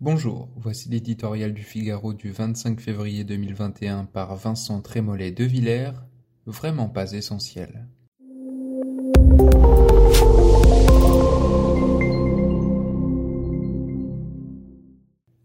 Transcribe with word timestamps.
Bonjour, 0.00 0.48
voici 0.54 0.88
l'éditorial 0.88 1.52
du 1.52 1.64
Figaro 1.64 2.14
du 2.14 2.30
25 2.30 2.80
février 2.80 3.24
2021 3.24 4.04
par 4.04 4.36
Vincent 4.36 4.80
Trémollet 4.80 5.32
de 5.32 5.42
Villers, 5.42 5.90
vraiment 6.46 6.88
pas 6.88 7.14
essentiel. 7.14 7.88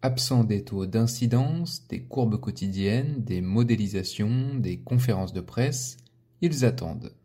Absent 0.04 0.44
des 0.44 0.64
taux 0.64 0.86
d'incidence, 0.86 1.88
des 1.88 2.04
courbes 2.04 2.40
quotidiennes, 2.40 3.24
des 3.24 3.42
modélisations, 3.42 4.54
des 4.54 4.78
conférences 4.78 5.34
de 5.34 5.42
presse, 5.42 5.98
ils 6.42 6.64
attendent. 6.64 7.16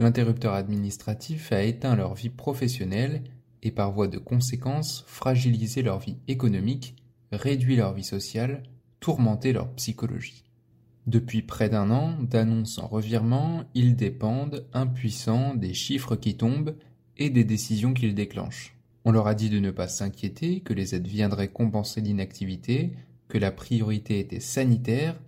L'interrupteur 0.00 0.54
administratif 0.54 1.52
a 1.52 1.62
éteint 1.62 1.94
leur 1.94 2.14
vie 2.14 2.28
professionnelle 2.28 3.22
et 3.62 3.70
par 3.70 3.92
voie 3.92 4.08
de 4.08 4.18
conséquence 4.18 5.04
fragilisé 5.06 5.82
leur 5.82 5.98
vie 5.98 6.18
économique, 6.28 6.96
réduit 7.32 7.76
leur 7.76 7.94
vie 7.94 8.04
sociale, 8.04 8.62
tourmenté 9.00 9.52
leur 9.52 9.72
psychologie. 9.74 10.44
Depuis 11.06 11.42
près 11.42 11.68
d'un 11.68 11.90
an, 11.90 12.16
d'annonces 12.20 12.78
en 12.78 12.88
revirement, 12.88 13.64
ils 13.74 13.94
dépendent, 13.94 14.66
impuissants, 14.72 15.54
des 15.54 15.72
chiffres 15.72 16.16
qui 16.16 16.36
tombent 16.36 16.76
et 17.16 17.30
des 17.30 17.44
décisions 17.44 17.94
qu'ils 17.94 18.14
déclenchent. 18.14 18.76
On 19.04 19.12
leur 19.12 19.28
a 19.28 19.36
dit 19.36 19.50
de 19.50 19.60
ne 19.60 19.70
pas 19.70 19.86
s'inquiéter, 19.86 20.60
que 20.60 20.72
les 20.72 20.96
aides 20.96 21.06
viendraient 21.06 21.52
compenser 21.52 22.00
l'inactivité, 22.00 22.92
que 23.28 23.38
la 23.38 23.52
priorité 23.52 24.18
était 24.18 24.40
sanitaire, 24.40 25.20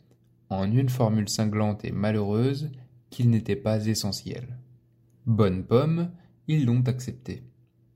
en 0.50 0.70
une 0.72 0.88
formule 0.88 1.28
cinglante 1.28 1.84
et 1.84 1.92
malheureuse, 1.92 2.70
qu'il 3.10 3.30
n'était 3.30 3.56
pas 3.56 3.86
essentiel. 3.86 4.58
Bonne 5.26 5.62
pomme, 5.62 6.10
ils 6.48 6.64
l'ont 6.66 6.82
accepté. 6.86 7.44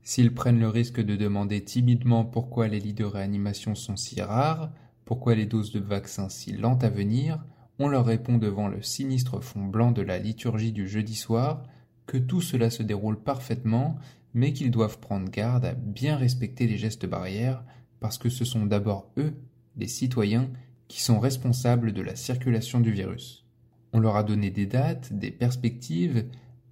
S'ils 0.03 0.33
prennent 0.33 0.59
le 0.59 0.69
risque 0.69 0.99
de 0.99 1.15
demander 1.15 1.63
timidement 1.63 2.25
pourquoi 2.25 2.67
les 2.67 2.79
lits 2.79 2.93
de 2.93 3.05
réanimation 3.05 3.73
sont 3.73 3.95
si 3.95 4.21
rares, 4.21 4.71
pourquoi 5.05 5.33
les 5.33 5.45
doses 5.45 5.71
de 5.71 5.79
vaccins 5.79 6.29
si 6.29 6.51
lentes 6.51 6.83
à 6.83 6.89
venir, 6.89 7.43
on 7.79 7.87
leur 7.87 8.05
répond 8.05 8.37
devant 8.37 8.67
le 8.67 8.81
sinistre 8.81 9.39
fond 9.41 9.65
blanc 9.65 9.91
de 9.91 10.01
la 10.01 10.19
liturgie 10.19 10.73
du 10.73 10.87
jeudi 10.87 11.15
soir 11.15 11.63
que 12.05 12.17
tout 12.17 12.41
cela 12.41 12.69
se 12.69 12.83
déroule 12.83 13.17
parfaitement, 13.17 13.97
mais 14.33 14.51
qu'ils 14.51 14.71
doivent 14.71 14.99
prendre 14.99 15.29
garde 15.29 15.65
à 15.65 15.73
bien 15.73 16.17
respecter 16.17 16.67
les 16.67 16.77
gestes 16.77 17.05
barrières, 17.05 17.63
parce 17.99 18.17
que 18.17 18.29
ce 18.29 18.43
sont 18.43 18.65
d'abord 18.65 19.11
eux, 19.17 19.33
les 19.77 19.87
citoyens, 19.87 20.49
qui 20.89 21.01
sont 21.01 21.19
responsables 21.19 21.93
de 21.93 22.01
la 22.01 22.15
circulation 22.15 22.81
du 22.81 22.91
virus. 22.91 23.45
On 23.93 23.99
leur 23.99 24.17
a 24.17 24.23
donné 24.23 24.49
des 24.49 24.65
dates, 24.65 25.13
des 25.13 25.31
perspectives, 25.31 26.25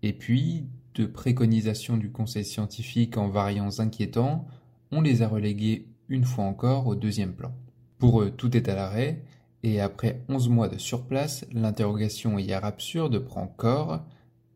et 0.03 0.13
puis, 0.13 0.67
de 0.95 1.05
préconisations 1.05 1.97
du 1.97 2.11
conseil 2.11 2.45
scientifique 2.45 3.17
en 3.17 3.29
variants 3.29 3.79
inquiétants, 3.79 4.45
on 4.91 5.01
les 5.01 5.21
a 5.21 5.27
relégués 5.27 5.87
une 6.09 6.25
fois 6.25 6.45
encore 6.45 6.87
au 6.87 6.95
deuxième 6.95 7.33
plan. 7.33 7.53
Pour 7.97 8.21
eux, 8.21 8.31
tout 8.31 8.57
est 8.57 8.67
à 8.67 8.75
l'arrêt, 8.75 9.23
et 9.63 9.79
après 9.79 10.23
onze 10.27 10.49
mois 10.49 10.67
de 10.67 10.77
surplace, 10.77 11.45
l'interrogation 11.51 12.37
hier 12.37 12.65
absurde 12.65 13.19
prend 13.19 13.47
corps, 13.47 14.03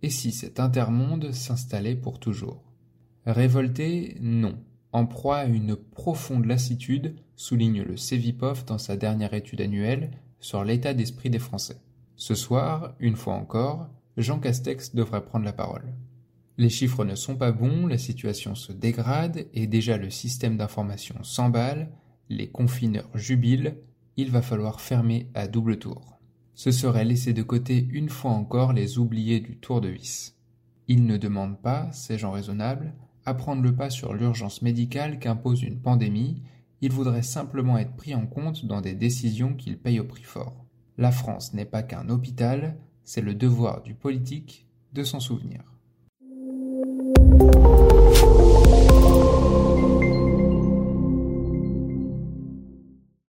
et 0.01 0.09
si 0.09 0.31
cet 0.31 0.59
intermonde 0.59 1.31
s'installait 1.31 1.95
pour 1.95 2.19
toujours? 2.19 2.63
Révolté, 3.25 4.17
non. 4.19 4.57
En 4.91 5.05
proie 5.05 5.37
à 5.37 5.45
une 5.45 5.75
profonde 5.75 6.45
lassitude, 6.45 7.15
souligne 7.35 7.81
le 7.81 7.97
Cevipof 7.97 8.65
dans 8.65 8.77
sa 8.77 8.97
dernière 8.97 9.33
étude 9.33 9.61
annuelle 9.61 10.11
sur 10.39 10.63
l'état 10.63 10.93
d'esprit 10.93 11.29
des 11.29 11.39
Français. 11.39 11.77
Ce 12.15 12.35
soir, 12.35 12.95
une 12.99 13.15
fois 13.15 13.33
encore, 13.33 13.89
Jean 14.17 14.39
Castex 14.39 14.95
devrait 14.95 15.25
prendre 15.25 15.43
la 15.43 15.53
parole. 15.53 15.93
Les 16.57 16.69
chiffres 16.69 17.03
ne 17.03 17.15
sont 17.15 17.35
pas 17.35 17.51
bons, 17.51 17.85
la 17.87 17.97
situation 17.97 18.55
se 18.55 18.71
dégrade 18.71 19.47
et 19.53 19.67
déjà 19.67 19.97
le 19.97 20.09
système 20.09 20.55
d'information 20.55 21.15
s'emballe, 21.21 21.91
les 22.29 22.49
confineurs 22.49 23.09
jubilent, 23.13 23.77
il 24.15 24.31
va 24.31 24.41
falloir 24.41 24.79
fermer 24.79 25.27
à 25.33 25.47
double 25.47 25.79
tour. 25.79 26.17
Ce 26.53 26.71
serait 26.71 27.03
laisser 27.03 27.33
de 27.33 27.43
côté 27.43 27.85
une 27.91 28.07
fois 28.07 28.31
encore 28.31 28.71
les 28.71 28.97
oubliés 28.97 29.41
du 29.41 29.57
tour 29.57 29.81
de 29.81 29.89
vis. 29.89 30.35
Ils 30.87 31.05
ne 31.05 31.17
demandent 31.17 31.61
pas, 31.61 31.91
ces 31.91 32.17
gens 32.17 32.31
raisonnables, 32.31 32.93
à 33.25 33.33
prendre 33.33 33.61
le 33.61 33.75
pas 33.75 33.89
sur 33.89 34.13
l'urgence 34.13 34.61
médicale 34.61 35.19
qu'impose 35.19 35.63
une 35.63 35.81
pandémie, 35.81 36.41
ils 36.79 36.91
voudraient 36.91 37.23
simplement 37.23 37.77
être 37.77 37.95
pris 37.95 38.15
en 38.15 38.27
compte 38.27 38.65
dans 38.65 38.79
des 38.79 38.93
décisions 38.93 39.55
qu'ils 39.55 39.79
payent 39.79 39.99
au 39.99 40.05
prix 40.05 40.23
fort. 40.23 40.65
La 40.97 41.11
France 41.11 41.53
n'est 41.53 41.65
pas 41.65 41.83
qu'un 41.83 42.07
hôpital, 42.07 42.77
c'est 43.03 43.21
le 43.21 43.33
devoir 43.33 43.81
du 43.81 43.93
politique 43.93 44.67
de 44.93 45.03
s'en 45.03 45.19
souvenir. 45.19 45.74
Thank 47.37 47.79
you. 47.79 47.84